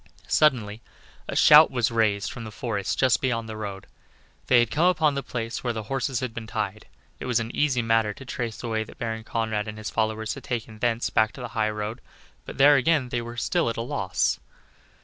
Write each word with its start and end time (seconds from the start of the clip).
Suddenly 0.27 0.81
a 1.27 1.35
shout 1.35 1.69
was 1.69 1.91
raised 1.91 2.31
from 2.31 2.43
the 2.43 2.51
forest 2.51 2.97
just 2.97 3.21
beyond 3.21 3.47
the 3.47 3.55
road; 3.55 3.85
they 4.47 4.57
had 4.59 4.71
come 4.71 4.87
upon 4.87 5.13
the 5.13 5.21
place 5.21 5.63
where 5.63 5.73
the 5.73 5.83
horses 5.83 6.21
had 6.21 6.33
been 6.33 6.47
tied. 6.47 6.87
It 7.19 7.27
was 7.27 7.39
an 7.39 7.55
easy 7.55 7.83
matter 7.83 8.11
to 8.15 8.25
trace 8.25 8.57
the 8.57 8.67
way 8.67 8.83
that 8.83 8.97
Baron 8.97 9.23
Conrad 9.23 9.67
and 9.67 9.77
his 9.77 9.91
followers 9.91 10.33
had 10.33 10.43
taken 10.43 10.79
thence 10.79 11.11
back 11.11 11.33
to 11.33 11.41
the 11.41 11.49
high 11.49 11.69
road, 11.69 12.01
but 12.47 12.57
there 12.57 12.77
again 12.77 13.09
they 13.09 13.21
were 13.21 13.35
at 13.35 13.77
a 13.77 13.81
loss. 13.81 14.39